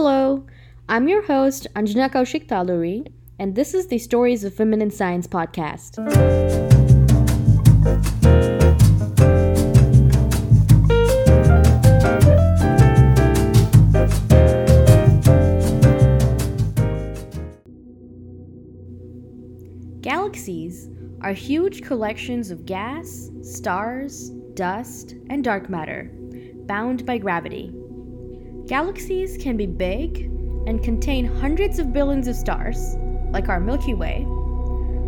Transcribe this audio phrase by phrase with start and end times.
[0.00, 0.46] Hello,
[0.88, 5.26] I'm your host, Anjana Kaushik Taluri, and this is the Stories of Women in Science
[5.26, 5.96] podcast.
[20.00, 20.88] Galaxies
[21.22, 26.08] are huge collections of gas, stars, dust, and dark matter,
[26.68, 27.74] bound by gravity.
[28.68, 30.24] Galaxies can be big
[30.66, 32.96] and contain hundreds of billions of stars,
[33.30, 34.26] like our Milky Way,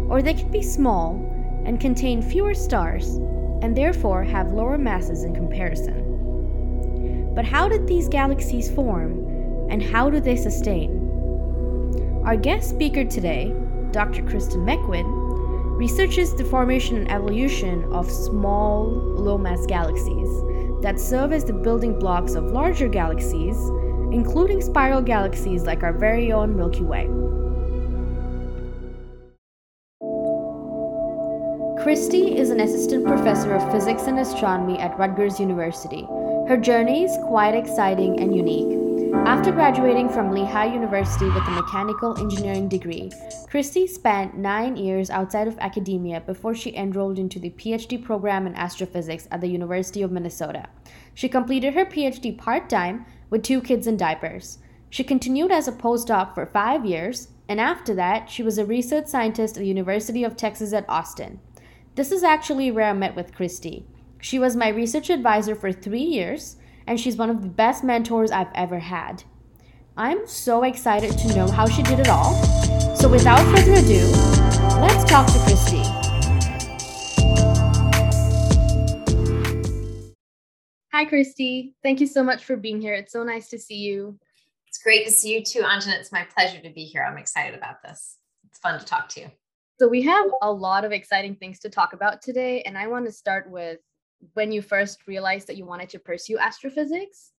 [0.08, 1.16] or they can be small
[1.66, 3.16] and contain fewer stars
[3.60, 7.34] and therefore have lower masses in comparison.
[7.34, 12.22] But how did these galaxies form and how do they sustain?
[12.24, 13.54] Our guest speaker today,
[13.90, 14.22] Dr.
[14.22, 20.30] Kristen McQuinn, researches the formation and evolution of small, low mass galaxies
[20.82, 23.56] that serve as the building blocks of larger galaxies,
[24.12, 27.08] including spiral galaxies like our very own Milky Way.
[31.84, 36.06] Kristy is an assistant professor of physics and astronomy at Rutgers University.
[36.48, 38.79] Her journey is quite exciting and unique.
[39.00, 43.10] After graduating from Lehigh University with a mechanical engineering degree,
[43.50, 48.54] Kristy spent nine years outside of academia before she enrolled into the PhD program in
[48.54, 50.68] astrophysics at the University of Minnesota.
[51.14, 54.58] She completed her PhD part time with two kids in diapers.
[54.90, 59.06] She continued as a postdoc for five years, and after that, she was a research
[59.06, 61.40] scientist at the University of Texas at Austin.
[61.94, 63.84] This is actually where I met with Kristy.
[64.20, 68.30] She was my research advisor for three years and she's one of the best mentors
[68.30, 69.24] I've ever had.
[69.96, 72.34] I'm so excited to know how she did it all.
[72.94, 74.06] So, without further ado,
[74.80, 75.84] let's talk to Kristy.
[80.92, 81.74] Hi, Kristy.
[81.82, 82.94] Thank you so much for being here.
[82.94, 84.18] It's so nice to see you.
[84.66, 85.98] It's great to see you too, Anjana.
[85.98, 87.02] It's my pleasure to be here.
[87.02, 88.16] I'm excited about this.
[88.48, 89.30] It's fun to talk to you.
[89.78, 93.06] So, we have a lot of exciting things to talk about today, and I want
[93.06, 93.80] to start with
[94.34, 97.32] when you first realized that you wanted to pursue astrophysics?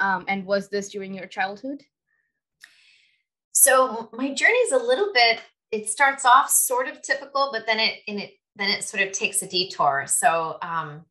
[0.00, 1.82] Um, and was this during your childhood?
[3.52, 5.40] So my journey is a little bit.
[5.70, 9.12] It starts off sort of typical, but then it in it then it sort of
[9.12, 10.04] takes a detour.
[10.06, 11.04] So um,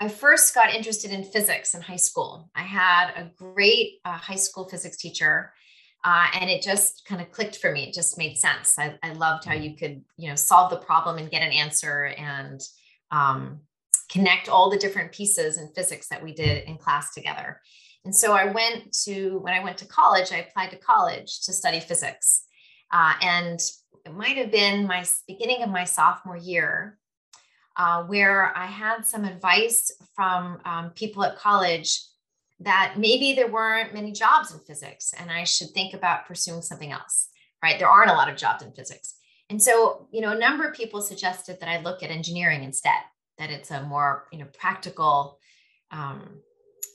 [0.00, 2.50] I first got interested in physics in high school.
[2.54, 5.52] I had a great uh, high school physics teacher,
[6.04, 7.84] uh, and it just kind of clicked for me.
[7.84, 8.78] It just made sense.
[8.78, 12.06] I, I loved how you could, you know, solve the problem and get an answer,
[12.18, 12.60] and
[13.14, 13.60] um,
[14.10, 17.60] connect all the different pieces in physics that we did in class together.
[18.04, 21.52] And so I went to, when I went to college, I applied to college to
[21.52, 22.44] study physics.
[22.92, 23.60] Uh, and
[24.04, 26.98] it might have been my beginning of my sophomore year
[27.76, 32.00] uh, where I had some advice from um, people at college
[32.60, 36.92] that maybe there weren't many jobs in physics and I should think about pursuing something
[36.92, 37.28] else,
[37.62, 37.78] right?
[37.78, 39.14] There aren't a lot of jobs in physics.
[39.50, 42.92] And so, you know, a number of people suggested that I look at engineering instead,
[43.38, 45.38] that it's a more, you know, practical
[45.90, 46.40] um,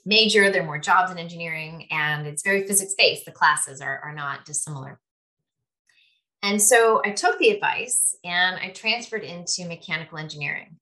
[0.05, 0.49] major.
[0.49, 3.25] There are more jobs in engineering and it's very physics based.
[3.25, 4.99] The classes are, are not dissimilar.
[6.41, 10.77] And so I took the advice and I transferred into mechanical engineering.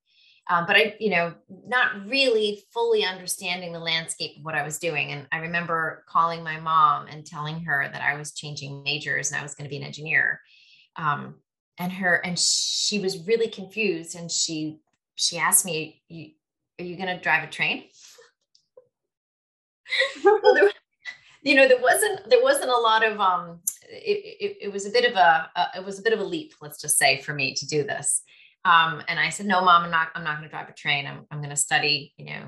[0.49, 4.79] Um, but I, you know, not really fully understanding the landscape of what I was
[4.79, 5.11] doing.
[5.11, 9.39] And I remember calling my mom and telling her that I was changing majors and
[9.39, 10.39] I was going to be an engineer.
[10.95, 11.35] Um,
[11.77, 14.79] and her and she was really confused and she
[15.15, 16.01] she asked me
[16.79, 17.85] are you going to drive a train?
[20.21, 20.69] Well, there,
[21.43, 24.89] you know there wasn't there wasn't a lot of um it, it, it was a
[24.89, 27.33] bit of a, a, it was a bit of a leap let's just say for
[27.33, 28.21] me to do this.
[28.65, 31.07] Um and i said no mom i'm not i'm not going to drive a train.
[31.07, 32.43] I'm, I'm going to study you know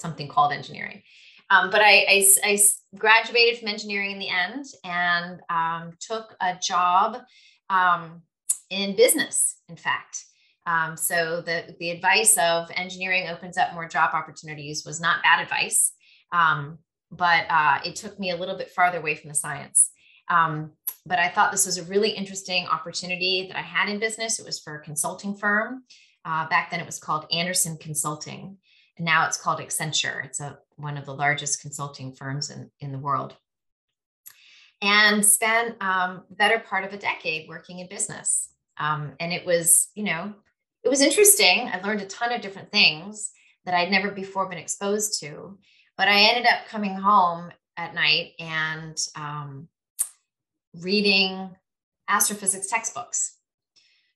[0.00, 1.02] something called engineering.
[1.50, 2.58] Um, but I, I, I,
[2.96, 7.22] graduated from engineering in the end and um, took a job
[7.70, 8.22] um,
[8.70, 10.24] in business, in fact.
[10.66, 15.40] Um, so the, the advice of engineering opens up more job opportunities was not bad
[15.40, 15.92] advice,
[16.32, 16.78] um,
[17.10, 19.90] but uh, it took me a little bit farther away from the science.
[20.28, 20.72] Um,
[21.06, 24.38] but I thought this was a really interesting opportunity that I had in business.
[24.38, 25.84] It was for a consulting firm.
[26.24, 28.58] Uh, back then it was called Andersen Consulting.
[28.98, 30.22] And now it's called Accenture.
[30.26, 33.36] It's a, one of the largest consulting firms in, in the world
[34.80, 38.50] and spent um, better part of a decade working in business.
[38.78, 40.32] Um, and it was, you know,
[40.84, 41.68] it was interesting.
[41.72, 43.30] I learned a ton of different things
[43.64, 45.58] that I'd never before been exposed to.
[45.96, 49.68] But I ended up coming home at night and um,
[50.80, 51.50] reading
[52.08, 53.36] astrophysics textbooks.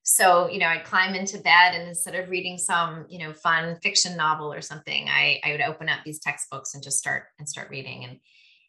[0.04, 3.76] So, you know, I'd climb into bed and instead of reading some, you know, fun
[3.82, 7.48] fiction novel or something, I, I would open up these textbooks and just start and
[7.48, 8.04] start reading.
[8.04, 8.18] And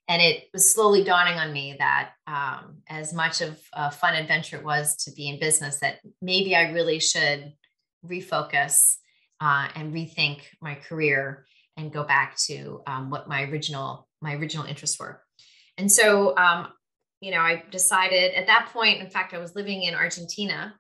[0.08, 4.58] and it was slowly dawning on me that um, as much of a fun adventure
[4.58, 7.54] it was to be in business, that maybe I really should
[8.06, 8.96] refocus
[9.40, 11.46] uh, and rethink my career
[11.78, 15.22] and go back to um, what my original my original interests were.
[15.78, 16.68] And so, um,
[17.20, 19.02] you know, I decided at that point.
[19.02, 20.76] In fact, I was living in Argentina,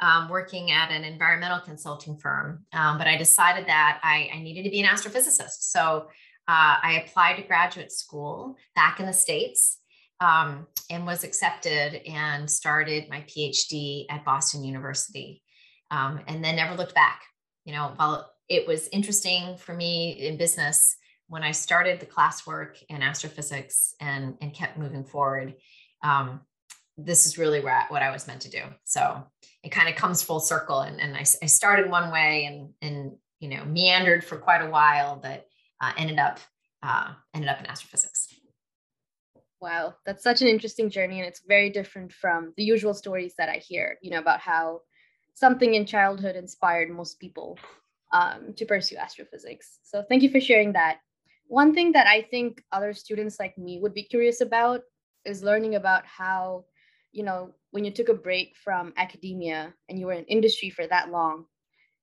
[0.00, 2.66] um, working at an environmental consulting firm.
[2.72, 5.60] Um, but I decided that I, I needed to be an astrophysicist.
[5.60, 6.08] So
[6.46, 9.78] uh, I applied to graduate school back in the States
[10.20, 15.42] um, and was accepted and started my PhD at Boston University
[15.90, 17.22] um, and then never looked back.
[17.64, 20.96] You know, while it was interesting for me in business
[21.28, 25.54] when I started the classwork in astrophysics and, and kept moving forward,
[26.02, 26.42] um,
[26.98, 28.62] this is really what, I was meant to do.
[28.84, 29.24] So
[29.62, 30.80] it kind of comes full circle.
[30.80, 34.70] And, and I, I started one way and, and, you know, meandered for quite a
[34.70, 35.46] while, but
[35.84, 36.38] uh, ended up
[36.82, 38.28] uh, ended up in astrophysics.
[39.60, 43.48] Wow, that's such an interesting journey, and it's very different from the usual stories that
[43.48, 43.98] I hear.
[44.02, 44.80] You know about how
[45.34, 47.58] something in childhood inspired most people
[48.12, 49.78] um, to pursue astrophysics.
[49.82, 50.98] So thank you for sharing that.
[51.48, 54.80] One thing that I think other students like me would be curious about
[55.24, 56.64] is learning about how,
[57.12, 60.86] you know, when you took a break from academia and you were in industry for
[60.86, 61.46] that long,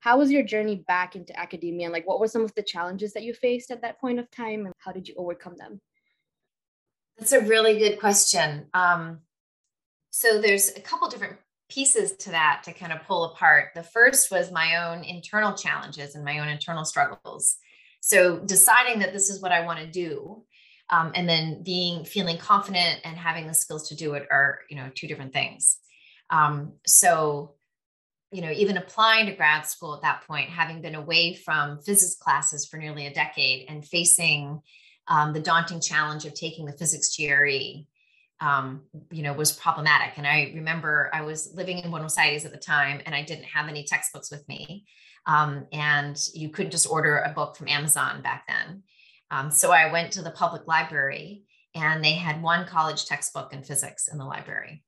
[0.01, 1.85] how was your journey back into academia?
[1.85, 4.29] And like what were some of the challenges that you faced at that point of
[4.31, 5.79] time and how did you overcome them?
[7.17, 8.65] That's a really good question.
[8.73, 9.19] Um,
[10.09, 11.37] so there's a couple different
[11.69, 13.69] pieces to that to kind of pull apart.
[13.75, 17.57] The first was my own internal challenges and my own internal struggles.
[18.01, 20.43] So deciding that this is what i want to do
[20.89, 24.75] um, and then being feeling confident and having the skills to do it are you
[24.75, 25.77] know two different things.
[26.31, 27.53] Um, so
[28.31, 32.15] you know, even applying to grad school at that point, having been away from physics
[32.15, 34.61] classes for nearly a decade and facing
[35.07, 37.83] um, the daunting challenge of taking the physics GRE,
[38.39, 38.81] um,
[39.11, 40.17] you know, was problematic.
[40.17, 43.45] And I remember I was living in Buenos Aires at the time and I didn't
[43.45, 44.85] have any textbooks with me.
[45.25, 48.83] Um, and you couldn't just order a book from Amazon back then.
[49.29, 51.43] Um, so I went to the public library
[51.75, 54.83] and they had one college textbook in physics in the library.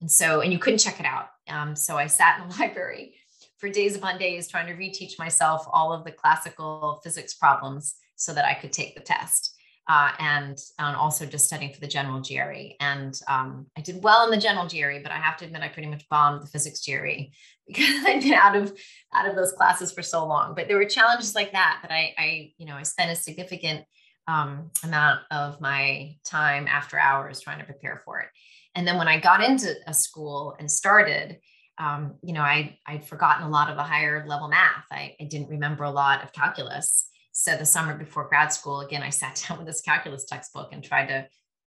[0.00, 1.28] And so, and you couldn't check it out.
[1.48, 3.14] Um, so I sat in the library
[3.58, 8.32] for days upon days trying to reteach myself all of the classical physics problems so
[8.32, 9.52] that I could take the test.
[9.86, 12.72] Uh, and, and also just studying for the general GRE.
[12.80, 15.68] And um, I did well in the general GRE, but I have to admit I
[15.68, 17.26] pretty much bombed the physics GRE
[17.66, 18.72] because I'd been out of
[19.12, 20.54] out of those classes for so long.
[20.54, 23.84] But there were challenges like that that I, I you know, I spent a significant
[24.26, 28.28] um, amount of my time after hours trying to prepare for it.
[28.74, 31.38] And then when I got into a school and started,
[31.78, 34.84] um, you know, I, I'd forgotten a lot of the higher level math.
[34.90, 37.06] I, I didn't remember a lot of calculus.
[37.32, 40.82] So the summer before grad school, again, I sat down with this calculus textbook and
[40.82, 41.26] tried to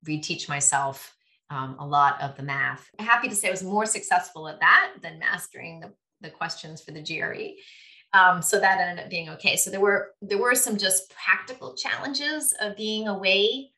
[0.07, 1.15] reteach myself
[1.51, 2.89] um, a lot of the math.
[2.99, 6.83] I'm happy to say I was more successful at that than mastering the, the questions
[6.83, 7.55] for the GRE.
[8.19, 9.57] Um, so that ended up being okay.
[9.57, 13.71] So there were there were some just practical challenges of being away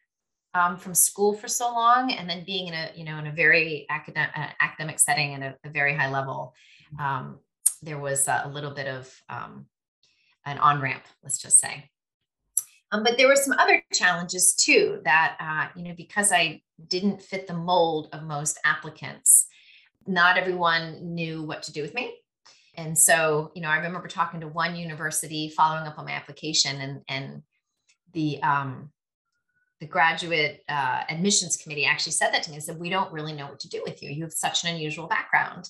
[0.57, 3.33] um, from school for so long and then being in a you know in a
[3.33, 6.55] very academic uh, academic setting and a, very high level
[6.99, 7.39] um,
[7.83, 9.67] there was a, a, little bit of um,
[10.47, 11.91] an on ramp let's just say.
[12.93, 17.21] Um, but there were some other challenges too that uh, you know because i didn't
[17.21, 19.47] fit the mold of most applicants
[20.07, 22.15] not everyone knew what to do with me.
[22.77, 26.81] And so you know i remember talking to one university following up on my application
[26.81, 27.43] and and
[28.13, 28.91] the um,
[29.81, 32.57] the graduate uh, admissions committee actually said that to me.
[32.57, 34.11] They said, We don't really know what to do with you.
[34.11, 35.69] You have such an unusual background.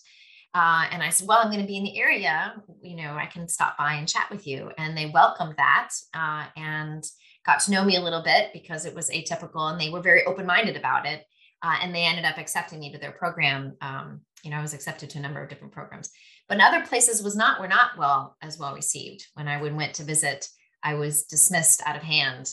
[0.55, 2.55] Uh, and I said, Well, I'm going to be in the area.
[2.83, 4.71] You know, I can stop by and chat with you.
[4.79, 7.05] And they welcomed that uh, and
[7.45, 10.25] got to know me a little bit because it was atypical and they were very
[10.25, 11.25] open minded about it.
[11.63, 13.77] Uh, and they ended up accepting me to their program.
[13.81, 16.11] Um, you know, I was accepted to a number of different programs,
[16.49, 19.27] but in other places was not were not well as well received.
[19.35, 20.47] When I went to visit,
[20.83, 22.53] I was dismissed out of hand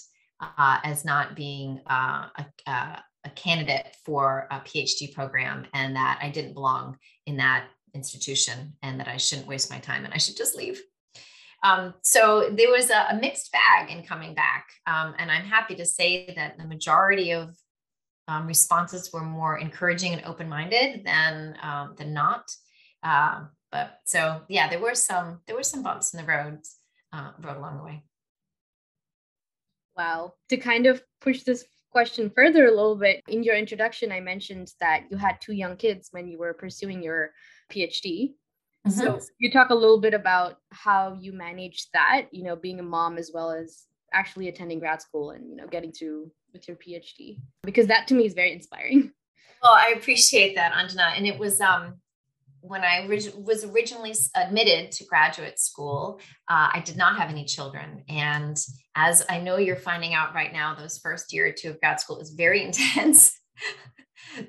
[0.58, 2.72] uh, as not being uh, a,
[3.26, 9.00] a, candidate for a PhD program and that I didn't belong in that institution and
[9.00, 10.82] that I shouldn't waste my time and I should just leave.
[11.64, 14.68] Um, so there was a, a, mixed bag in coming back.
[14.86, 17.56] Um, and I'm happy to say that the majority of
[18.28, 22.52] um, responses were more encouraging and open-minded than, um, than not.
[23.02, 26.60] Uh, but so yeah, there were some, there were some bumps in the road,
[27.14, 28.04] uh, road along the way.
[29.98, 30.34] Wow.
[30.50, 34.72] To kind of push this question further a little bit, in your introduction, I mentioned
[34.80, 37.32] that you had two young kids when you were pursuing your
[37.72, 38.34] PhD.
[38.88, 38.92] Mm-hmm.
[38.92, 42.84] So you talk a little bit about how you managed that, you know, being a
[42.84, 46.78] mom as well as actually attending grad school and you know getting to with your
[46.78, 47.40] PhD?
[47.64, 49.12] Because that to me is very inspiring.
[49.62, 51.18] Well, I appreciate that, Anjana.
[51.18, 51.96] And it was um,
[52.64, 58.04] when I was originally admitted to graduate school, uh, I did not have any children.
[58.08, 58.58] And
[58.96, 62.00] as I know you're finding out right now, those first year or two of grad
[62.00, 63.38] school is very intense.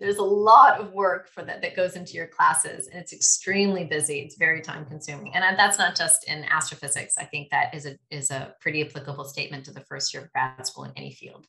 [0.00, 3.84] There's a lot of work for that that goes into your classes, and it's extremely
[3.84, 4.20] busy.
[4.20, 7.18] It's very time consuming, and that's not just in astrophysics.
[7.18, 10.32] I think that is a is a pretty applicable statement to the first year of
[10.32, 11.46] grad school in any field.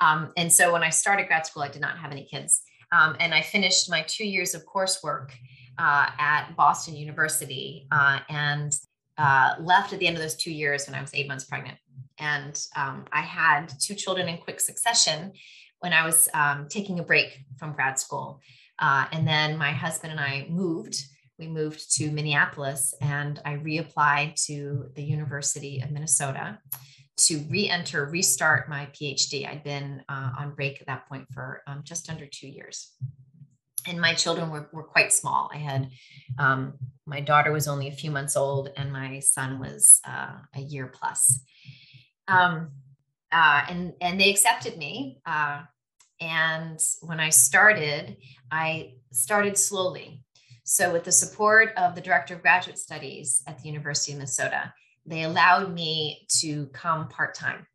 [0.00, 2.62] Um, and so when I started grad school, I did not have any kids.
[2.92, 5.30] Um, and I finished my two years of coursework
[5.78, 8.76] uh, at Boston University uh, and
[9.18, 11.78] uh, left at the end of those two years when I was eight months pregnant.
[12.18, 15.32] And um, I had two children in quick succession
[15.80, 18.40] when I was um, taking a break from grad school.
[18.78, 21.02] Uh, and then my husband and I moved.
[21.38, 26.58] We moved to Minneapolis and I reapplied to the University of Minnesota
[27.18, 29.48] to re-enter, restart my PhD.
[29.48, 32.92] I'd been uh, on break at that point for um, just under two years.
[33.88, 35.50] And my children were, were quite small.
[35.52, 35.90] I had,
[36.38, 36.74] um,
[37.06, 40.86] my daughter was only a few months old and my son was uh, a year
[40.86, 41.40] plus.
[42.28, 42.70] Um,
[43.30, 45.18] uh, and, and they accepted me.
[45.26, 45.62] Uh,
[46.20, 48.16] and when I started,
[48.50, 50.22] I started slowly.
[50.64, 54.72] So with the support of the director of graduate studies at the University of Minnesota,
[55.04, 57.66] they allowed me to come part time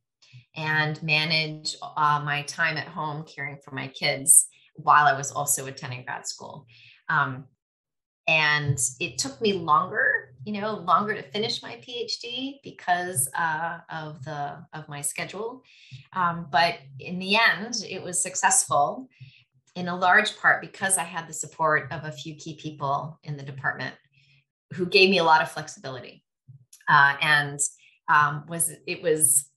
[0.55, 4.47] and manage uh, my time at home caring for my kids
[4.83, 6.65] while I was also attending grad school.
[7.09, 7.45] Um,
[8.27, 14.23] and it took me longer, you know, longer to finish my PhD because uh, of
[14.23, 15.63] the of my schedule.
[16.13, 19.09] Um, but in the end, it was successful
[19.75, 23.37] in a large part because I had the support of a few key people in
[23.37, 23.95] the department
[24.73, 26.23] who gave me a lot of flexibility
[26.89, 27.59] uh, and
[28.07, 29.49] um, was it was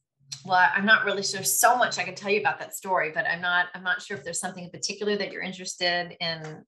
[0.45, 3.27] well i'm not really sure so much i can tell you about that story but
[3.27, 6.65] i'm not i'm not sure if there's something in particular that you're interested in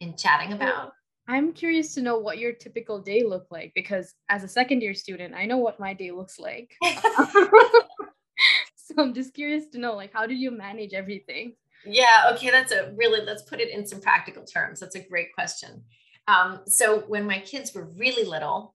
[0.00, 0.92] in chatting about.
[1.28, 4.94] I'm curious to know what your typical day looked like because as a second year
[4.94, 6.74] student i know what my day looks like.
[8.74, 11.54] So i'm just curious to know like how did you manage everything?
[11.84, 15.32] Yeah okay that's a really let's put it in some practical terms that's a great
[15.34, 15.84] question.
[16.26, 18.74] Um, so when my kids were really little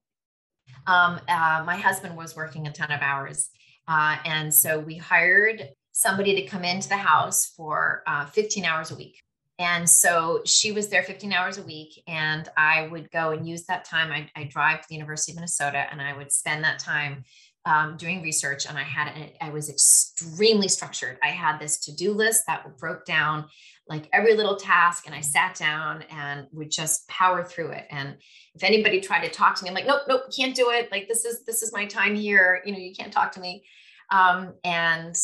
[0.86, 3.50] um, uh, my husband was working a ton of hours.
[3.88, 8.90] Uh, and so we hired somebody to come into the house for uh, 15 hours
[8.90, 9.22] a week.
[9.58, 13.64] And so she was there 15 hours a week, and I would go and use
[13.66, 14.12] that time.
[14.12, 17.24] I, I drive to the University of Minnesota, and I would spend that time
[17.64, 18.66] um, doing research.
[18.66, 21.18] And I had, I was extremely structured.
[21.22, 23.46] I had this to do list that broke down
[23.88, 27.86] like every little task and I sat down and would just power through it.
[27.90, 28.16] And
[28.54, 30.90] if anybody tried to talk to me, I'm like, nope, nope, can't do it.
[30.90, 32.62] Like this is this is my time here.
[32.64, 33.64] You know, you can't talk to me.
[34.10, 35.16] Um, and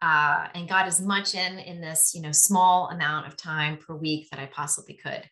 [0.00, 3.94] uh, and got as much in in this you know small amount of time per
[3.94, 5.28] week that I possibly could.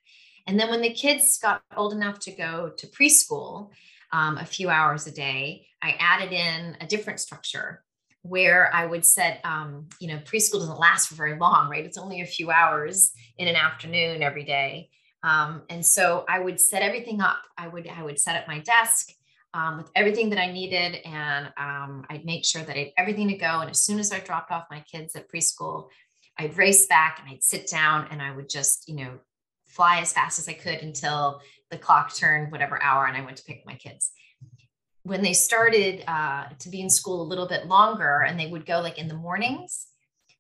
[0.47, 3.71] And then when the kids got old enough to go to preschool,
[4.13, 7.83] um, a few hours a day, I added in a different structure
[8.29, 11.85] where I would set, um, you know, preschool doesn't last for very long, right?
[11.85, 14.91] It's only a few hours in an afternoon every day.
[15.23, 17.43] Um, and so I would set everything up.
[17.59, 19.11] I would I would set up my desk
[19.55, 23.29] um, with everything that I needed, and um, I'd make sure that I had everything
[23.29, 23.61] to go.
[23.61, 25.89] And as soon as I dropped off my kids at preschool,
[26.39, 29.19] I'd race back and I'd sit down and I would just, you know,
[29.67, 31.41] fly as fast as I could until
[31.71, 34.13] the clock turned whatever hour and I went to pick my kids
[35.07, 38.67] when they started uh, to be in school a little bit longer and they would
[38.67, 39.87] go like in the mornings,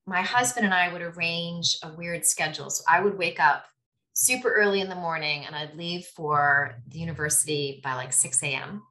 [0.06, 2.68] my husband and I would arrange a weird schedule.
[2.70, 3.66] So I would wake up
[4.12, 8.82] super early in the morning and I'd leave for the university by like 6 a.m.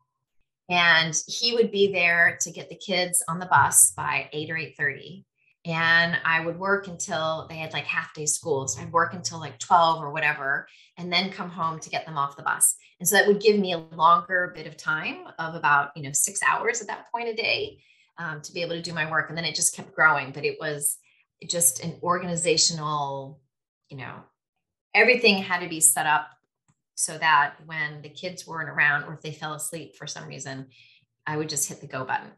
[0.69, 4.55] And he would be there to get the kids on the bus by 8 or
[4.55, 5.25] 8:30.
[5.65, 8.67] And I would work until they had like half day school.
[8.67, 10.67] So I'd work until like 12 or whatever,
[10.97, 12.75] and then come home to get them off the bus.
[12.99, 16.11] And so that would give me a longer bit of time of about, you know,
[16.13, 17.79] six hours at that point a day
[18.17, 19.29] um, to be able to do my work.
[19.29, 20.31] And then it just kept growing.
[20.31, 20.97] But it was
[21.49, 23.41] just an organizational,
[23.89, 24.15] you know,
[24.93, 26.27] everything had to be set up
[26.95, 30.67] so that when the kids weren't around or if they fell asleep for some reason,
[31.27, 32.31] I would just hit the go button.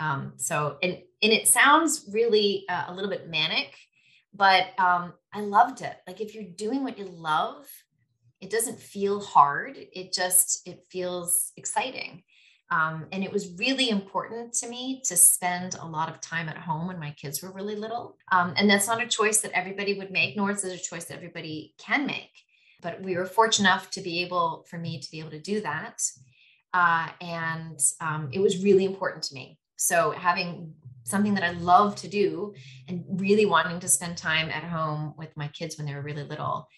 [0.00, 3.76] Um, so, and, and it sounds really uh, a little bit manic,
[4.34, 5.94] but um, I loved it.
[6.08, 7.64] Like if you're doing what you love,
[8.42, 12.22] it doesn't feel hard it just it feels exciting.
[12.70, 16.56] Um, and it was really important to me to spend a lot of time at
[16.56, 18.16] home when my kids were really little.
[18.32, 21.04] Um, and that's not a choice that everybody would make nor is it a choice
[21.06, 22.30] that everybody can make.
[22.80, 25.60] But we were fortunate enough to be able for me to be able to do
[25.60, 26.00] that.
[26.72, 29.58] Uh, and um, it was really important to me.
[29.76, 30.72] So having
[31.04, 32.54] something that I love to do
[32.88, 36.22] and really wanting to spend time at home with my kids when they were really
[36.22, 36.68] little,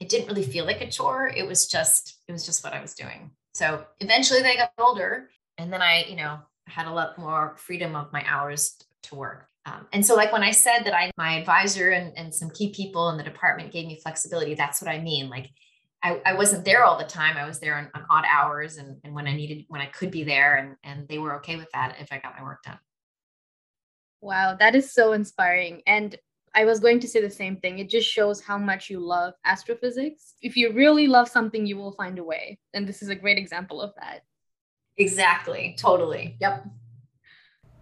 [0.00, 1.28] it didn't really feel like a chore.
[1.28, 3.30] It was just, it was just what I was doing.
[3.54, 7.94] So eventually they got older and then I, you know, had a lot more freedom
[7.94, 9.46] of my hours to work.
[9.66, 12.72] Um, and so like when I said that I, my advisor and, and some key
[12.72, 15.30] people in the department gave me flexibility, that's what I mean.
[15.30, 15.50] Like
[16.02, 17.36] I, I wasn't there all the time.
[17.36, 20.10] I was there on, on odd hours and, and when I needed, when I could
[20.10, 22.78] be there and, and they were okay with that if I got my work done.
[24.20, 25.82] Wow, that is so inspiring.
[25.86, 26.16] And
[26.54, 27.78] I was going to say the same thing.
[27.78, 30.34] It just shows how much you love astrophysics.
[30.40, 32.58] If you really love something, you will find a way.
[32.74, 34.24] And this is a great example of that.
[34.96, 35.74] Exactly.
[35.78, 36.36] Totally.
[36.40, 36.66] Yep.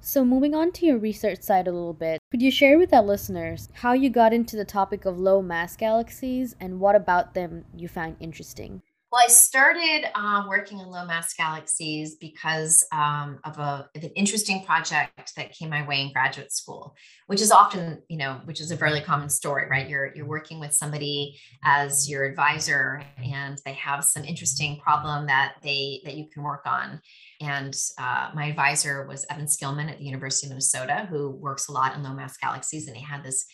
[0.00, 3.02] So, moving on to your research side a little bit, could you share with our
[3.02, 7.66] listeners how you got into the topic of low mass galaxies and what about them
[7.76, 8.82] you found interesting?
[9.12, 14.10] Well, I started uh, working on low mass galaxies because um, of, a, of, an
[14.16, 18.58] interesting project that came my way in graduate school, which is often, you know, which
[18.58, 19.86] is a fairly common story, right?
[19.86, 25.56] You're you're working with somebody as your advisor, and they have some interesting problem that
[25.62, 26.98] they that you can work on.
[27.42, 31.72] And uh, my advisor was Evan Skillman at the University of Minnesota, who works a
[31.72, 33.44] lot in low mass galaxies, and he had this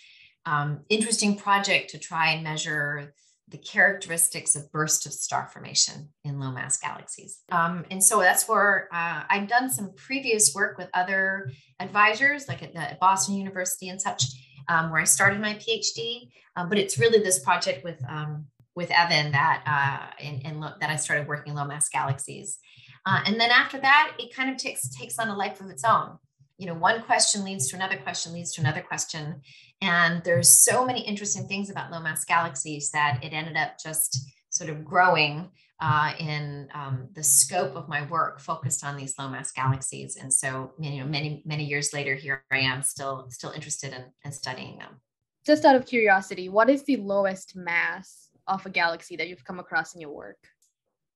[0.47, 3.13] um, interesting project to try and measure
[3.51, 7.41] the characteristics of burst of star formation in low mass galaxies.
[7.51, 11.51] Um, and so that's where uh, I've done some previous work with other
[11.81, 14.25] advisors, like at, the, Boston University and such,
[14.69, 16.29] um, where I started my PhD.
[16.57, 20.75] Uh, but it's really this project with um, with Evan that uh, in, in lo-
[20.81, 22.59] that I started working low mass galaxies.
[23.05, 25.85] Uh, and then after that, it kind of takes takes on a life of its
[25.85, 26.19] own.
[26.59, 29.41] You know, one question leads to another question leads to another question,
[29.81, 34.29] and there's so many interesting things about low mass galaxies that it ended up just
[34.51, 35.51] sort of growing
[35.81, 40.17] uh, in um, the scope of my work focused on these low mass galaxies.
[40.17, 44.05] And so, you know, many, many years later, here I am still, still interested in,
[44.25, 45.01] in studying them.
[45.47, 49.61] Just out of curiosity, what is the lowest mass of a galaxy that you've come
[49.61, 50.39] across in your work?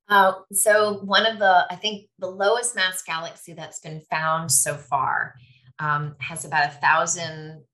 [0.09, 4.75] Uh, so one of the, I think the lowest mass galaxy that's been found so
[4.75, 5.35] far
[5.79, 7.65] um, has about a thousand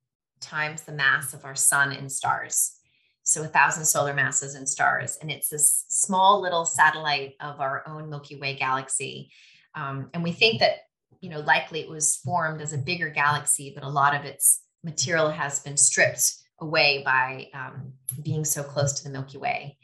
[0.41, 2.77] times the mass of our sun in stars.
[3.23, 5.19] So a thousand solar masses in stars.
[5.21, 9.31] And it's this small little satellite of our own Milky Way galaxy.
[9.75, 10.77] Um, and we think that,
[11.21, 14.63] you know, likely it was formed as a bigger galaxy, but a lot of its
[14.85, 19.77] material has been stripped away by um, being so close to the Milky Way.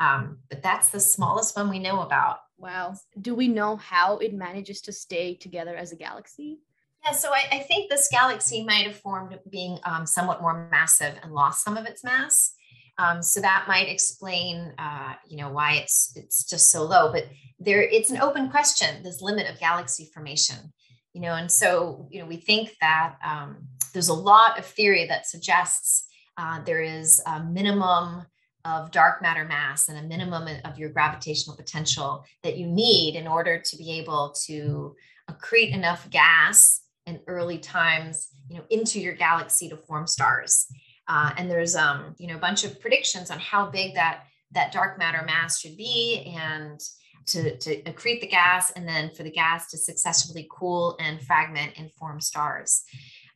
[0.00, 2.38] Um, but that's the smallest one we know about.
[2.58, 2.94] Wow.
[3.20, 6.58] Do we know how it manages to stay together as a galaxy?
[7.04, 11.14] Yeah, so I, I, think this galaxy might have formed being um, somewhat more massive
[11.22, 12.54] and lost some of its mass.
[12.96, 17.12] Um, so that might explain, uh, you know, why it's it's just so low.
[17.12, 17.26] But
[17.58, 19.02] there, it's an open question.
[19.02, 20.72] This limit of galaxy formation,
[21.12, 25.06] you know, and so you know, we think that um, there's a lot of theory
[25.08, 26.06] that suggests
[26.38, 28.26] uh, there is a minimum
[28.64, 33.26] of dark matter mass and a minimum of your gravitational potential that you need in
[33.26, 34.94] order to be able to
[35.30, 40.66] accrete enough gas in early times, you know, into your galaxy to form stars.
[41.06, 44.72] Uh, and there's um, you know, a bunch of predictions on how big that that
[44.72, 46.80] dark matter mass should be and
[47.26, 51.72] to, to accrete the gas and then for the gas to successfully cool and fragment
[51.76, 52.84] and form stars.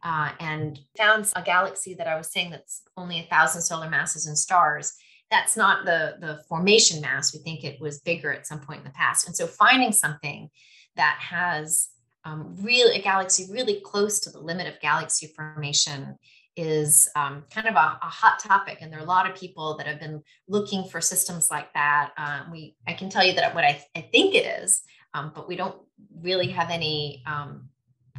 [0.05, 4.27] Uh, and found a galaxy that I was saying that's only a thousand solar masses
[4.27, 4.95] and stars.
[5.31, 7.35] That's not the, the formation mass.
[7.35, 9.27] We think it was bigger at some point in the past.
[9.27, 10.49] And so finding something
[10.97, 11.89] that has
[12.25, 16.19] um, really a galaxy really close to the limit of galaxy formation
[16.57, 19.77] is um, kind of a, a, hot topic and there are a lot of people
[19.77, 23.55] that have been looking for systems like that um, we i can tell you that
[23.55, 24.83] what i, I think it is
[25.15, 25.77] um, but we don't
[26.21, 27.69] really have any um,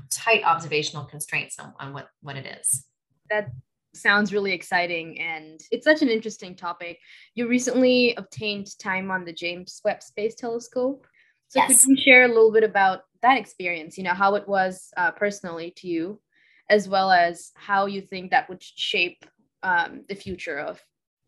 [0.09, 2.85] tight observational constraints on, on what what it is
[3.29, 3.51] that
[3.93, 6.99] sounds really exciting and it's such an interesting topic
[7.33, 11.07] you recently obtained time on the james webb space telescope
[11.49, 11.85] so yes.
[11.85, 15.11] could you share a little bit about that experience, you know, how it was uh,
[15.11, 16.21] personally to you,
[16.69, 19.25] as well as how you think that would shape
[19.63, 20.79] um, the future of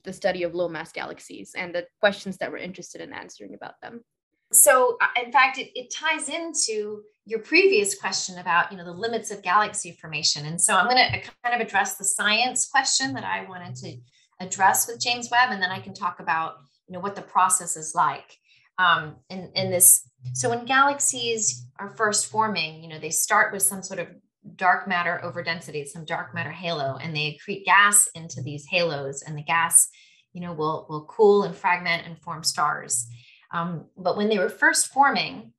[0.04, 3.82] the study of low mass galaxies and the questions that we're interested in answering about
[3.82, 4.04] them.
[4.52, 8.92] So, uh, in fact, it, it ties into your previous question about, you know, the
[8.92, 10.46] limits of galaxy formation.
[10.46, 13.96] And so I'm going to kind of address the science question that I wanted to
[14.42, 16.56] address with James Webb, and then I can talk about,
[16.88, 18.38] you know, what the process is like.
[18.78, 23.62] Um, in, in this so when galaxies are first forming, you know, they start with
[23.62, 24.08] some sort of
[24.56, 29.22] dark matter over density, some dark matter halo, and they accrete gas into these halos,
[29.22, 29.88] and the gas,
[30.34, 33.08] you know, will will cool and fragment and form stars.
[33.54, 35.54] Um, but when they were first forming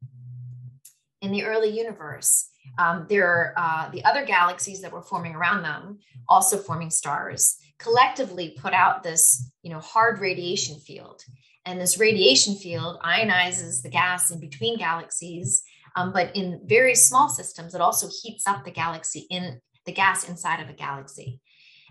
[1.23, 5.99] in the early universe, um, there uh, the other galaxies that were forming around them,
[6.29, 11.25] also forming stars, collectively put out this you know hard radiation field.
[11.65, 15.63] And this radiation field ionizes the gas in between galaxies,
[15.95, 20.29] um, but in very small systems, it also heats up the galaxy in the gas
[20.29, 21.41] inside of a galaxy.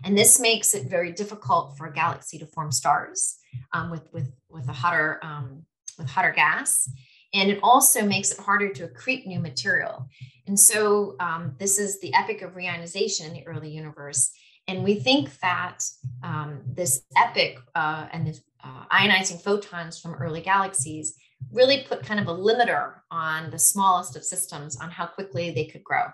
[0.04, 3.38] And this makes it very difficult for a galaxy to form stars
[3.72, 5.64] um, with, with, with a hotter, um,
[5.98, 6.90] with hotter gas.
[7.34, 10.08] And it also makes it harder to accrete new material.
[10.46, 14.32] And so um, this is the epoch of reionization in the early universe.
[14.68, 15.82] And we think that
[16.22, 21.16] um, this epoch uh, and the uh, ionizing photons from early galaxies
[21.50, 25.64] really put kind of a limiter on the smallest of systems on how quickly they
[25.64, 26.04] could grow.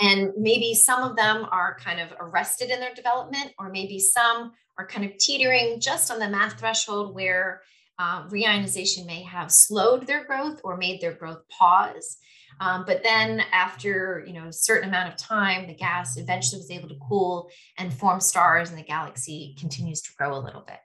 [0.00, 4.52] And maybe some of them are kind of arrested in their development, or maybe some
[4.78, 7.62] are kind of teetering just on the mass threshold where
[7.98, 12.18] uh, reionization may have slowed their growth or made their growth pause.
[12.60, 16.70] Um, but then after you know a certain amount of time, the gas eventually was
[16.70, 20.78] able to cool and form stars, and the galaxy continues to grow a little bit.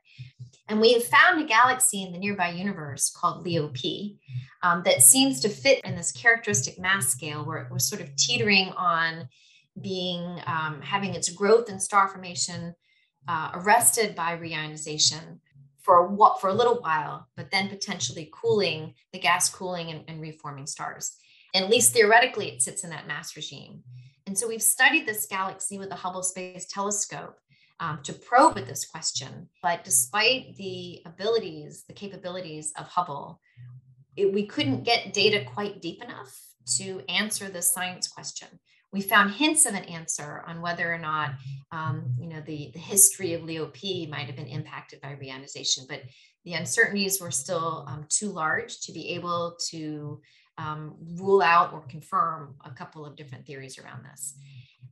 [0.68, 4.20] And we have found a galaxy in the nearby universe called Leo P
[4.62, 8.16] um, that seems to fit in this characteristic mass scale where it was sort of
[8.16, 9.28] teetering on
[9.82, 12.76] being um, having its growth and star formation
[13.28, 15.40] uh, arrested by reionization
[15.82, 20.22] for what for a little while, but then potentially cooling the gas cooling and, and
[20.22, 21.16] reforming stars.
[21.54, 23.84] And at least theoretically, it sits in that mass regime.
[24.28, 27.38] And so we've studied this galaxy with the Hubble Space Telescope
[27.80, 29.50] um, to probe at this question.
[29.64, 33.40] But despite the abilities, the capabilities of Hubble,
[34.16, 36.38] it, we couldn't get data quite deep enough
[36.78, 38.48] to answer the science question.
[38.92, 41.32] We found hints of an answer on whether or not,
[41.72, 45.88] um, you know, the, the history of Leo P might have been impacted by reionization,
[45.88, 46.02] but
[46.46, 50.20] the uncertainties were still um, too large to be able to
[50.58, 54.36] um, rule out or confirm a couple of different theories around this.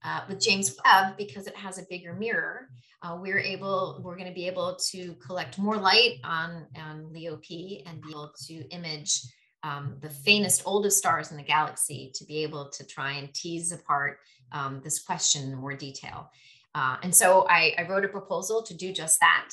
[0.04, 2.70] Uh, with James Webb, because it has a bigger mirror,
[3.02, 7.38] uh, we're able, we're going to be able to collect more light on, on Leo
[7.38, 9.22] P and be able to image
[9.64, 13.72] um, the faintest, oldest stars in the galaxy to be able to try and tease
[13.72, 14.20] apart
[14.52, 16.30] um, this question in more detail.
[16.76, 19.50] Uh, and so I, I, wrote a proposal to do just that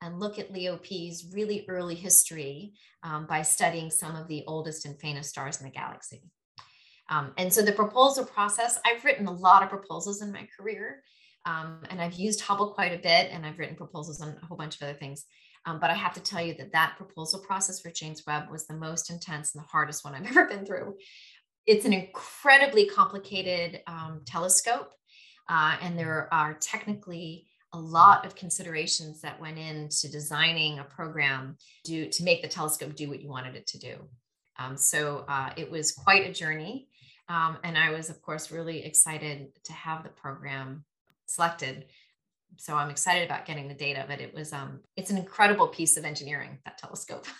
[0.00, 4.86] and look at Leo P's really early history um, by studying some of the oldest
[4.86, 6.22] and faintest stars in the galaxy.
[7.10, 11.02] Um, and so the proposal process, I've written a lot of proposals in my career,
[11.46, 14.58] um, and I've used Hubble quite a bit, and I've written proposals on a whole
[14.58, 15.24] bunch of other things.
[15.68, 18.66] Um, but I have to tell you that that proposal process for James Webb was
[18.66, 20.96] the most intense and the hardest one I've ever been through.
[21.66, 24.92] It's an incredibly complicated um, telescope,
[25.50, 31.58] uh, and there are technically a lot of considerations that went into designing a program
[31.84, 33.96] do, to make the telescope do what you wanted it to do.
[34.58, 36.88] Um, so uh, it was quite a journey.
[37.28, 40.86] Um, and I was, of course, really excited to have the program
[41.26, 41.84] selected.
[42.56, 45.96] So I'm excited about getting the data, but it was um, it's an incredible piece
[45.96, 47.26] of engineering that telescope.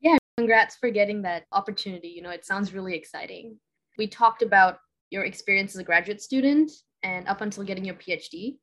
[0.00, 2.08] Yeah, congrats for getting that opportunity.
[2.08, 3.58] You know, it sounds really exciting.
[3.96, 4.76] We talked about
[5.08, 6.70] your experience as a graduate student
[7.02, 8.56] and up until getting your PhD.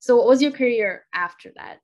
[0.00, 1.78] So what was your career after that?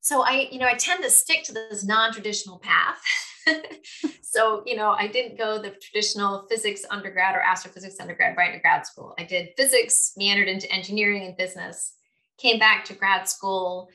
[0.00, 3.02] So I, you know, I tend to stick to this non-traditional path.
[4.22, 8.62] so, you know, I didn't go the traditional physics undergrad or astrophysics undergrad right into
[8.62, 9.14] grad school.
[9.18, 11.95] I did physics, meandered into engineering and business,
[12.38, 13.88] came back to grad school,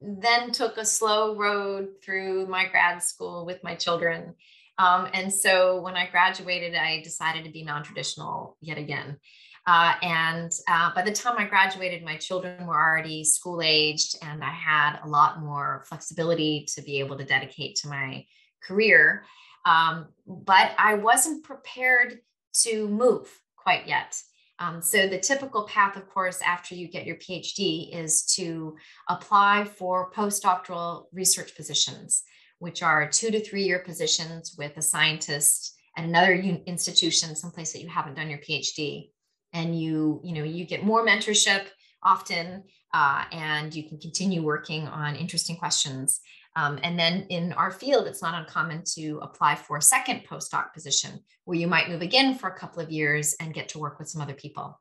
[0.00, 4.34] then took a slow road through my grad school with my children.
[4.78, 9.18] Um, and so when I graduated, I decided to be non traditional yet again.
[9.66, 14.42] Uh, and uh, by the time I graduated, my children were already school aged, and
[14.42, 18.24] I had a lot more flexibility to be able to dedicate to my
[18.62, 19.24] career.
[19.66, 22.20] Um, but I wasn't prepared
[22.62, 24.20] to move quite yet.
[24.60, 28.76] Um, so, the typical path, of course, after you get your PhD is to
[29.08, 32.22] apply for postdoctoral research positions,
[32.58, 37.80] which are two to three year positions with a scientist at another institution, someplace that
[37.80, 39.10] you haven't done your PhD.
[39.52, 41.64] And you, you know, you get more mentorship
[42.02, 42.62] often,
[42.94, 46.20] uh, and you can continue working on interesting questions.
[46.56, 50.72] Um, and then in our field, it's not uncommon to apply for a second postdoc
[50.72, 53.98] position where you might move again for a couple of years and get to work
[53.98, 54.80] with some other people.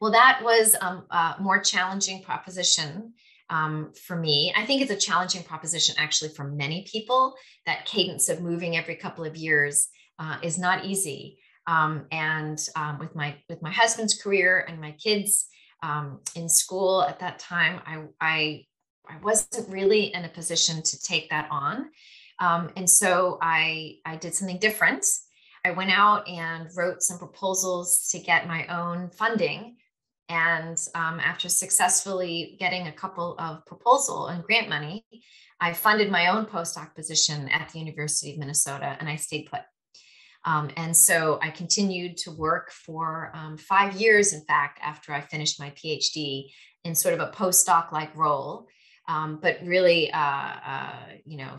[0.00, 3.12] Well, that was um, a more challenging proposition
[3.50, 4.52] um, for me.
[4.56, 7.34] I think it's a challenging proposition actually for many people.
[7.66, 11.38] That cadence of moving every couple of years uh, is not easy.
[11.66, 15.46] Um, and um, with my with my husband's career and my kids
[15.82, 18.64] um, in school at that time, I, I
[19.10, 21.90] I wasn't really in a position to take that on.
[22.38, 25.04] Um, and so I, I did something different.
[25.64, 29.76] I went out and wrote some proposals to get my own funding.
[30.28, 35.04] And um, after successfully getting a couple of proposal and grant money,
[35.60, 39.60] I funded my own postdoc position at the University of Minnesota and I stayed put.
[40.46, 45.20] Um, and so I continued to work for um, five years, in fact, after I
[45.20, 46.46] finished my PhD
[46.84, 48.66] in sort of a postdoc like role,
[49.10, 50.92] um, but really, uh, uh,
[51.24, 51.58] you know,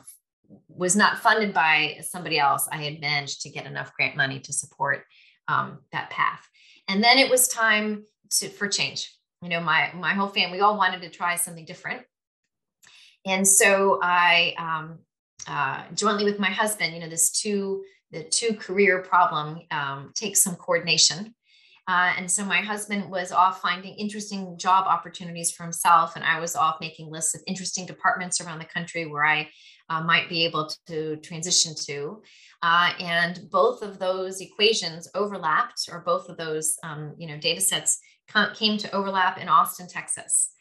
[0.69, 2.67] was not funded by somebody else.
[2.71, 5.03] I had managed to get enough grant money to support
[5.47, 6.47] um, that path.
[6.87, 8.05] And then it was time
[8.37, 9.13] to, for change.
[9.41, 12.03] You know, my, my whole family, we all wanted to try something different.
[13.25, 14.99] And so I, um,
[15.47, 20.43] uh, jointly with my husband, you know, this two the two career problem um, takes
[20.43, 21.33] some coordination.
[21.91, 26.39] Uh, and so my husband was off finding interesting job opportunities for himself, and I
[26.39, 29.49] was off making lists of interesting departments around the country where I
[29.89, 32.21] uh, might be able to transition to.
[32.63, 37.59] Uh, and both of those equations overlapped, or both of those um, you know data
[37.59, 37.99] sets
[38.55, 40.53] came to overlap in Austin, Texas,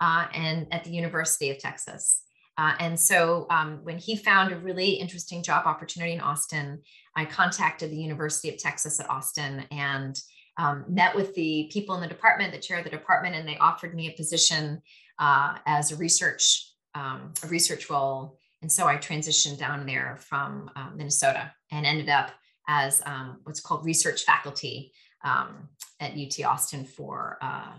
[0.00, 2.22] uh, and at the University of Texas.
[2.56, 6.80] Uh, and so um, when he found a really interesting job opportunity in Austin,
[7.14, 10.18] I contacted the University of Texas at Austin and
[10.58, 13.56] um, met with the people in the department, the chair of the department, and they
[13.58, 14.82] offered me a position
[15.18, 18.36] uh, as a research um, a research role.
[18.60, 22.32] And so I transitioned down there from uh, Minnesota and ended up
[22.66, 24.92] as um, what's called research faculty
[25.22, 25.68] um,
[26.00, 27.72] at UT Austin for uh,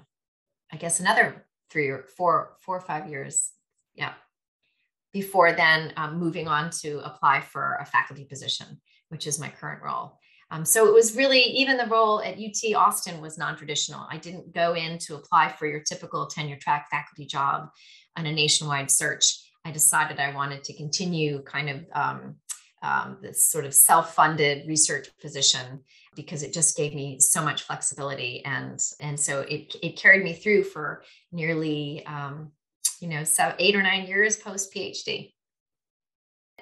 [0.72, 3.52] I guess another three or four, four or five years.
[3.94, 4.14] Yeah
[5.14, 9.82] before then um, moving on to apply for a faculty position, which is my current
[9.84, 10.20] role.
[10.52, 14.08] Um, so it was really, even the role at UT Austin was non-traditional.
[14.10, 17.70] I didn't go in to apply for your typical tenure track faculty job
[18.18, 19.26] on a nationwide search.
[19.64, 22.36] I decided I wanted to continue kind of um,
[22.82, 25.82] um, this sort of self-funded research position
[26.16, 30.34] because it just gave me so much flexibility and and so it, it carried me
[30.34, 32.52] through for nearly um,
[33.00, 35.34] you know, so eight or nine years post PhD.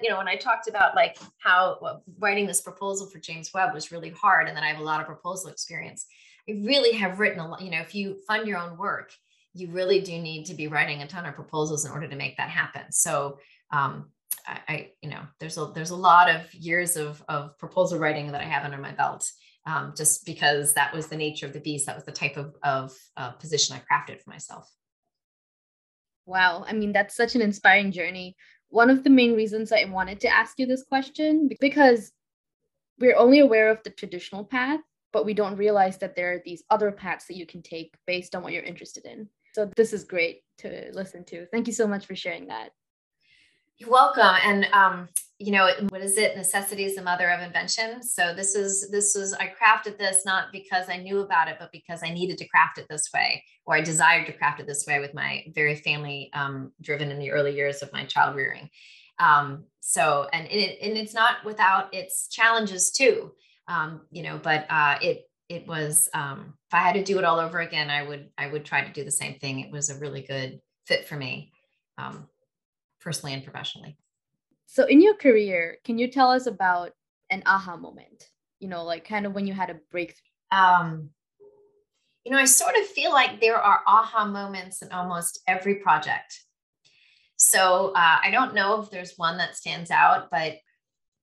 [0.01, 3.91] You know, when I talked about like how writing this proposal for James Webb was
[3.91, 6.05] really hard, and then I have a lot of proposal experience.
[6.49, 7.61] I really have written a lot.
[7.61, 9.11] You know, if you fund your own work,
[9.53, 12.37] you really do need to be writing a ton of proposals in order to make
[12.37, 12.91] that happen.
[12.91, 13.39] So,
[13.71, 14.11] um,
[14.45, 18.31] I, I, you know, there's a there's a lot of years of of proposal writing
[18.31, 19.29] that I have under my belt.
[19.65, 22.55] Um, just because that was the nature of the beast, that was the type of,
[22.63, 24.71] of uh, position I crafted for myself.
[26.25, 26.63] Wow.
[26.65, 28.37] I mean, that's such an inspiring journey.
[28.69, 32.11] One of the main reasons I wanted to ask you this question because
[32.99, 34.81] we're only aware of the traditional path,
[35.13, 38.35] but we don't realize that there are these other paths that you can take based
[38.35, 39.29] on what you're interested in.
[39.53, 41.45] So this is great to listen to.
[41.47, 42.71] Thank you so much for sharing that.
[43.77, 44.35] You're welcome.
[44.43, 45.07] And um,
[45.39, 46.35] you know, what is it?
[46.35, 48.01] Necessity is the mother of invention.
[48.01, 51.71] So this is this is I crafted this not because I knew about it, but
[51.71, 54.85] because I needed to craft it this way, or I desired to craft it this
[54.87, 58.69] way with my very family um, driven in the early years of my child rearing.
[59.19, 63.31] Um, so and it and it's not without its challenges too.
[63.67, 67.25] Um, you know, but uh, it it was um, if I had to do it
[67.25, 69.59] all over again, I would I would try to do the same thing.
[69.59, 71.51] It was a really good fit for me,
[71.99, 72.27] um,
[73.01, 73.97] personally and professionally.
[74.67, 76.91] So, in your career, can you tell us about
[77.29, 78.29] an aha moment?
[78.59, 80.21] You know, like kind of when you had a breakthrough.
[80.51, 81.09] Um,
[82.25, 86.43] you know, I sort of feel like there are aha moments in almost every project.
[87.37, 90.57] So uh, I don't know if there's one that stands out, but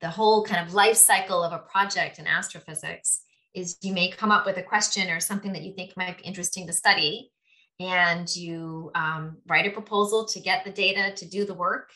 [0.00, 3.20] the whole kind of life cycle of a project in astrophysics
[3.52, 6.24] is you may come up with a question or something that you think might be
[6.24, 7.30] interesting to study
[7.80, 11.90] and you um, write a proposal to get the data to do the work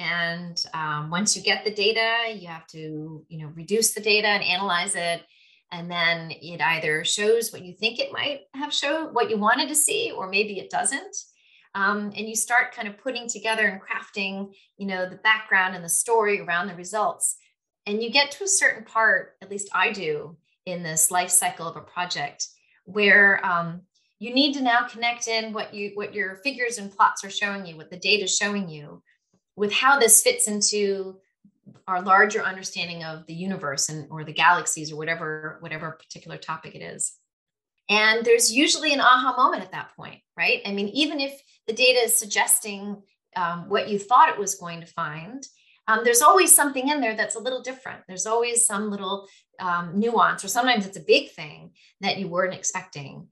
[0.00, 4.28] and um, once you get the data, you have to, you know, reduce the data
[4.28, 5.22] and analyze it.
[5.72, 9.68] And then it either shows what you think it might have showed, what you wanted
[9.68, 11.16] to see, or maybe it doesn't.
[11.74, 15.84] Um, and you start kind of putting together and crafting, you know, the background and
[15.84, 17.36] the story around the results.
[17.86, 21.68] And you get to a certain part, at least I do, in this life cycle
[21.68, 22.46] of a project,
[22.84, 23.82] where um,
[24.18, 27.66] you need to now connect in what you what your figures and plots are showing
[27.66, 29.02] you, what the data is showing you,
[29.60, 31.18] with how this fits into
[31.86, 36.74] our larger understanding of the universe and or the galaxies or whatever whatever particular topic
[36.74, 37.12] it is.
[37.90, 40.62] And there's usually an aha moment at that point right?
[40.64, 43.02] I mean even if the data is suggesting
[43.36, 45.46] um, what you thought it was going to find
[45.88, 48.02] um, there's always something in there that's a little different.
[48.06, 49.26] There's always some little
[49.58, 53.28] um, nuance or sometimes it's a big thing that you weren't expecting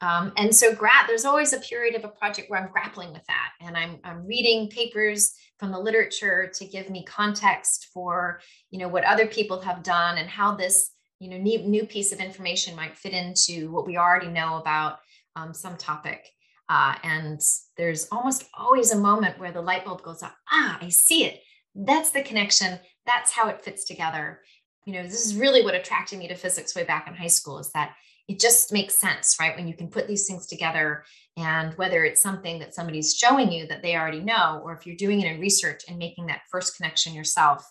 [0.00, 3.24] Um, and so grad, there's always a period of a project where I'm grappling with
[3.26, 3.50] that.
[3.60, 8.88] And I'm, I'm reading papers from the literature to give me context for, you know,
[8.88, 12.74] what other people have done and how this, you know, new, new piece of information
[12.74, 15.00] might fit into what we already know about
[15.36, 16.26] um, some topic.
[16.70, 17.40] Uh, and
[17.76, 20.34] there's almost always a moment where the light bulb goes off.
[20.50, 21.42] Ah, I see it.
[21.74, 22.78] That's the connection.
[23.06, 24.40] That's how it fits together.
[24.86, 27.58] You know, this is really what attracted me to physics way back in high school
[27.58, 27.94] is that
[28.30, 29.56] it just makes sense, right?
[29.56, 31.02] When you can put these things together,
[31.36, 34.94] and whether it's something that somebody's showing you that they already know, or if you're
[34.94, 37.68] doing it in research and making that first connection yourself,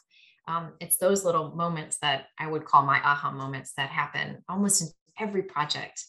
[0.49, 4.81] um, it's those little moments that I would call my aha moments that happen almost
[4.81, 6.03] in every project.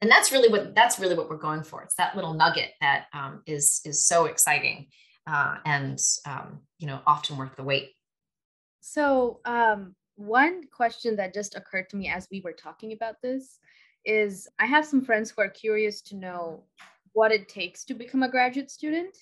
[0.00, 1.82] And that's really what that's really what we're going for.
[1.82, 4.88] It's that little nugget that um, is is so exciting
[5.28, 7.90] uh, and um, you know often worth the wait.
[8.80, 13.60] So um, one question that just occurred to me as we were talking about this
[14.04, 16.64] is I have some friends who are curious to know
[17.12, 19.16] what it takes to become a graduate student.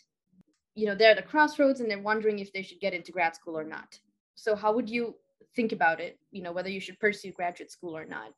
[0.74, 3.34] You know, they're at the crossroads and they're wondering if they should get into grad
[3.34, 3.98] school or not.
[4.34, 5.14] So, how would you
[5.54, 6.18] think about it?
[6.30, 8.32] You know, whether you should pursue graduate school or not?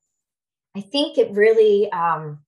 [0.76, 2.40] I think it really, um,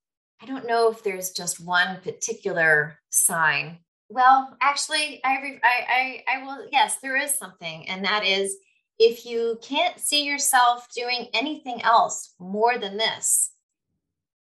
[0.42, 3.78] I don't know if there's just one particular sign.
[4.09, 8.56] Well, actually, I, I, I, I will, yes, there is something, and that is
[8.98, 13.50] if you can't see yourself doing anything else more than this,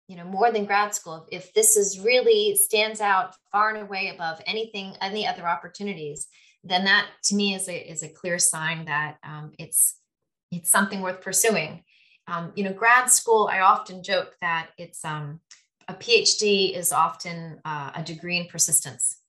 [0.09, 4.09] you know more than grad school if this is really stands out far and away
[4.09, 6.27] above anything any other opportunities
[6.65, 9.97] then that to me is a is a clear sign that um, it's
[10.51, 11.85] it's something worth pursuing.
[12.27, 15.41] Um, you know grad school i often joke that it's um,
[15.89, 19.21] a phd is often uh, a degree in persistence.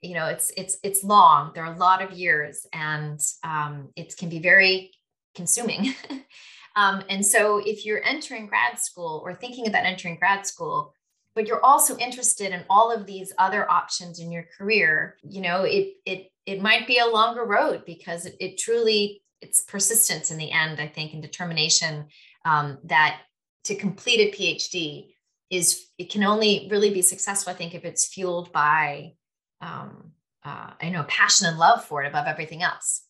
[0.00, 1.50] You know it's it's it's long.
[1.54, 4.92] There are a lot of years and um, it can be very
[5.34, 5.94] consuming
[6.78, 10.94] Um, and so if you're entering grad school or thinking about entering grad school,
[11.34, 15.64] but you're also interested in all of these other options in your career, you know,
[15.64, 20.38] it it it might be a longer road because it, it truly it's persistence in
[20.38, 22.06] the end, I think, and determination
[22.44, 23.22] um, that
[23.64, 25.08] to complete a PhD
[25.50, 29.14] is it can only really be successful, I think, if it's fueled by
[29.60, 30.12] um,
[30.44, 33.02] uh, I know passion and love for it above everything else.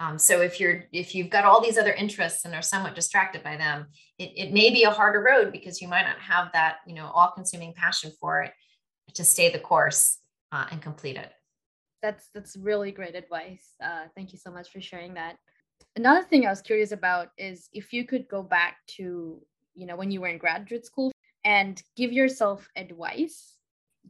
[0.00, 3.42] Um, so if you're if you've got all these other interests and are somewhat distracted
[3.42, 3.86] by them,
[4.18, 7.10] it, it may be a harder road because you might not have that you know
[7.12, 8.52] all-consuming passion for it
[9.14, 10.18] to stay the course
[10.52, 11.32] uh, and complete it.
[12.00, 13.74] That's that's really great advice.
[13.82, 15.36] Uh, thank you so much for sharing that.
[15.96, 19.42] Another thing I was curious about is if you could go back to
[19.74, 21.10] you know when you were in graduate school
[21.44, 23.56] and give yourself advice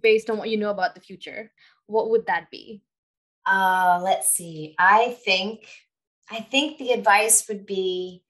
[0.02, 1.50] based on what you know about the future,
[1.86, 2.82] what would that be?
[3.48, 4.74] Uh, let's see.
[4.78, 5.66] I think
[6.30, 8.22] I think the advice would be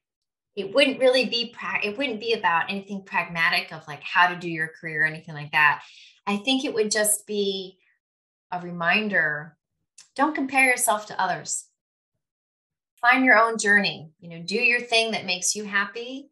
[0.55, 4.37] it wouldn't really be pra- it wouldn't be about anything pragmatic of like how to
[4.37, 5.83] do your career or anything like that.
[6.27, 7.79] I think it would just be
[8.53, 9.57] a reminder
[10.15, 11.67] don't compare yourself to others.
[13.01, 16.31] Find your own journey, you know, do your thing that makes you happy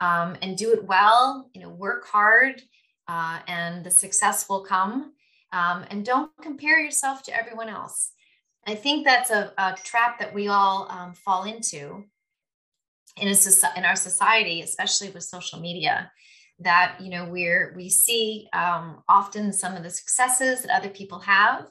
[0.00, 2.60] um, and do it well, you know, work hard
[3.06, 5.12] uh, and the success will come.
[5.52, 8.12] Um, and don't compare yourself to everyone else.
[8.68, 12.04] I think that's a, a trap that we all um, fall into
[13.16, 16.12] in, a, in our society, especially with social media.
[16.58, 21.20] That you know we're we see um, often some of the successes that other people
[21.20, 21.68] have,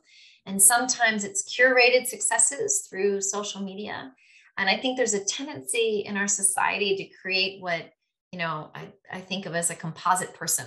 [0.47, 4.13] and sometimes it's curated successes through social media.
[4.57, 7.91] And I think there's a tendency in our society to create what
[8.31, 10.65] you know I, I think of as a composite person,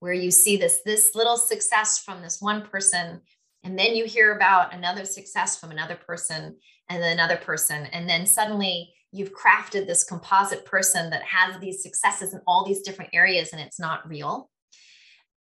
[0.00, 3.20] where you see this this little success from this one person
[3.64, 6.56] and then you hear about another success from another person
[6.88, 7.86] and then another person.
[7.86, 12.82] And then suddenly you've crafted this composite person that has these successes in all these
[12.82, 14.50] different areas and it's not real.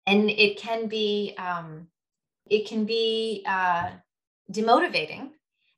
[0.05, 1.87] And it can be um,
[2.47, 3.89] it can be uh,
[4.51, 5.31] demotivating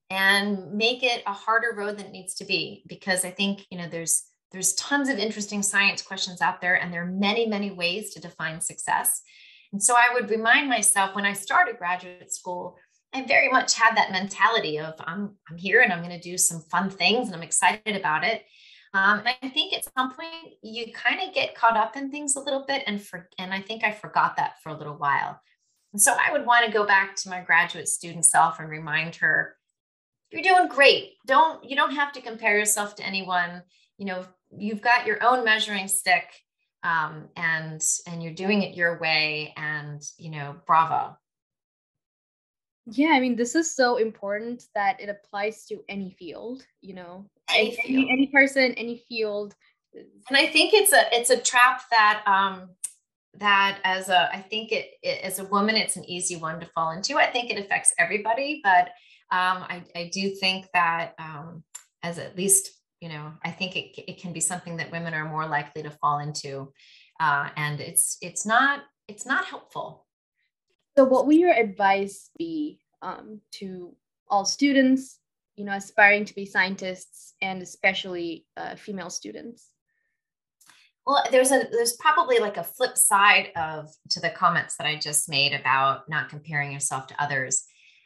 [0.10, 3.78] and make it a harder road than it needs to be because i think you
[3.78, 7.72] know there's there's tons of interesting science questions out there and there are many many
[7.72, 9.22] ways to define success
[9.74, 12.78] and so I would remind myself when I started graduate school,
[13.14, 16.38] I very much had that mentality of I'm, I'm here and I'm going to do
[16.38, 18.44] some fun things and I'm excited about it.
[18.94, 22.36] Um, and I think at some point you kind of get caught up in things
[22.36, 25.40] a little bit and for, and I think I forgot that for a little while.
[25.94, 29.16] And so I would want to go back to my graduate student self and remind
[29.18, 29.56] her,
[30.32, 31.14] you're doing great.
[31.26, 33.64] Don't you don't have to compare yourself to anyone.
[33.98, 36.26] You know, you've got your own measuring stick
[36.84, 41.18] um, and and you're doing it your way and you know bravo.
[42.90, 47.30] Yeah i mean this is so important that it applies to any field you know?
[47.50, 47.86] Any, field.
[47.90, 49.56] any, any person any field
[49.94, 52.70] and i think it's a it's a trap that um
[53.34, 56.66] that as a i think it, it, as a woman it's an easy one to
[56.68, 57.18] fall into.
[57.18, 58.90] I think it affects everybody but
[59.30, 61.64] um, I, I do think that um,
[62.02, 65.30] as at least you know i think it, it can be something that women are
[65.30, 66.72] more likely to fall into
[67.20, 70.06] uh, and it's it's not it's not helpful.
[70.98, 73.96] So what would your advice be um, to
[74.30, 75.20] all students
[75.56, 79.70] you know aspiring to be scientists and especially uh, female students?
[81.06, 84.98] Well there's a there's probably like a flip side of to the comments that i
[84.98, 87.64] just made about not comparing yourself to others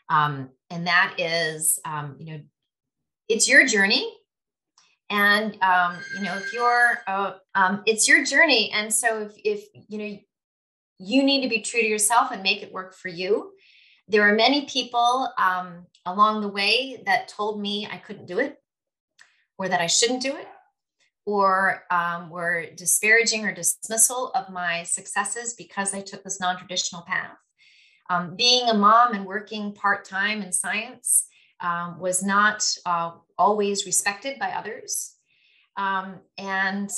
[0.07, 2.43] um, and that is um, you know
[3.27, 4.07] it's your journey
[5.11, 8.71] and um, you know if you're uh, um, it's your journey.
[8.73, 10.17] And so if, if you know
[10.97, 13.51] you need to be true to yourself and make it work for you.
[14.07, 18.57] There are many people um, along the way that told me i couldn't do it
[19.57, 20.47] or that i shouldn't do it
[21.25, 27.37] or um, were disparaging or dismissal of my successes because i took this non-traditional path.
[28.09, 31.27] Um, being a mom and working part-time in science
[31.61, 35.15] um, was not uh, always respected by others.
[35.77, 36.89] Um, and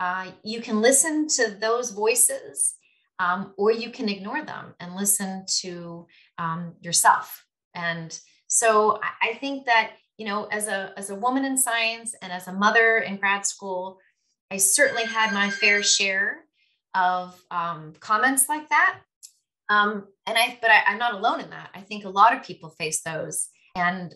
[0.00, 2.74] uh, you can listen to those voices
[3.18, 6.06] um, or you can ignore them and listen to
[6.38, 7.44] um, yourself.
[7.74, 12.32] And so I, think that, you know, as a, as a woman in science and
[12.32, 13.98] as a mother in grad school,
[14.50, 16.44] I certainly had my fair share
[16.94, 19.00] of um, comments like that.
[19.68, 21.70] Um, and I, but I, I'm not alone in that.
[21.74, 24.14] I think a lot of people face those and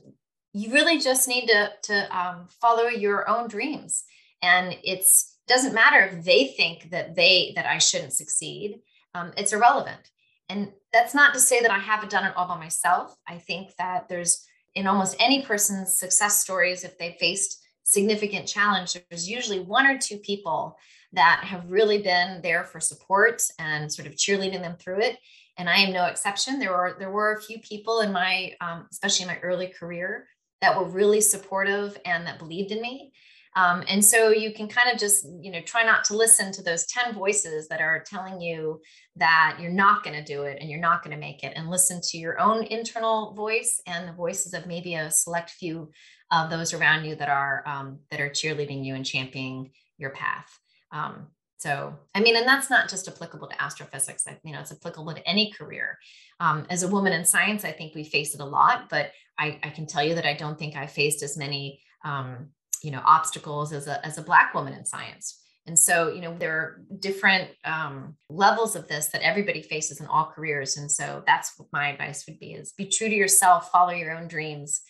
[0.53, 4.05] you really just need to to um, follow your own dreams.
[4.43, 8.81] And it's doesn't matter if they think that they that i shouldn't succeed
[9.15, 10.11] um, it's irrelevant.
[10.51, 13.15] And that's not to say that i haven't done it all by myself.
[13.27, 18.99] I think that there's in almost any person's success stories if they faced significant challenge
[19.09, 20.77] there's usually one or two people
[21.15, 25.17] that have really been there for support and sort of cheerleading them through it
[25.59, 26.59] and I am no exception.
[26.59, 30.27] There were there were a few people in my, um, especially in my early career,
[30.61, 33.13] that were really supportive and that believed in me.
[33.57, 36.63] Um, and so you can kind of just you know try not to listen to
[36.63, 38.81] those 10 voices that are telling you
[39.17, 41.69] that you're not going to do it and you're not going to make it and
[41.69, 45.91] listen to your own internal voice and the voices of maybe a select few
[46.31, 50.59] of those around you that are um, that are cheerleading you and championing your path
[50.93, 51.27] um,
[51.59, 54.27] so, I mean, and that's not just applicable to astrophysics.
[54.29, 55.99] I, you know, it's applicable to any career.
[56.39, 59.59] Um, as a woman in science, I think we face it a lot, but I,
[59.65, 62.51] I can tell you that I don't think I faced as many, um,
[62.83, 65.43] you know, obstacles as a, as a Black woman in science.
[65.67, 70.07] And so, you know, there are different um, levels of this that everybody faces in
[70.07, 70.77] all careers.
[70.77, 74.17] And so that's what my advice would be is be true to yourself, follow your
[74.17, 74.81] own dreams.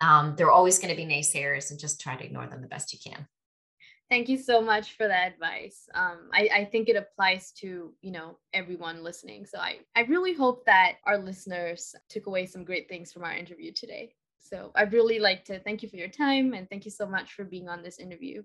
[0.00, 2.68] Um, there are always going to be naysayers and just try to ignore them the
[2.68, 3.26] best you can.
[4.08, 5.88] Thank you so much for that advice.
[5.94, 9.46] Um, I, I think it applies to, you know, everyone listening.
[9.46, 13.34] So I, I really hope that our listeners took away some great things from our
[13.34, 14.14] interview today.
[14.38, 17.32] So I'd really like to thank you for your time and thank you so much
[17.32, 18.44] for being on this interview.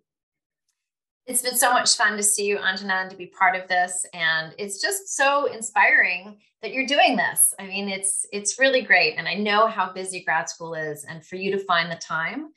[1.27, 4.03] It's been so much fun to see you, Anjana, and to be part of this.
[4.15, 7.53] And it's just so inspiring that you're doing this.
[7.59, 9.15] I mean, it's it's really great.
[9.17, 11.05] And I know how busy grad school is.
[11.05, 12.49] And for you to find the time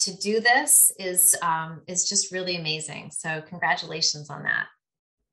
[0.00, 3.10] to do this is um, is just really amazing.
[3.10, 4.66] So congratulations on that.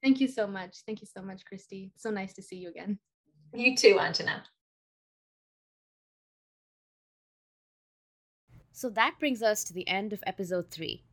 [0.03, 0.78] Thank you so much.
[0.86, 1.91] Thank you so much, Kristy.
[1.95, 2.99] So nice to see you again.
[3.53, 4.41] You too, Anjana.
[8.72, 11.03] So that brings us to the end of episode three.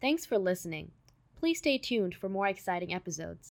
[0.00, 0.92] Thanks for listening.
[1.36, 3.47] Please stay tuned for more exciting episodes.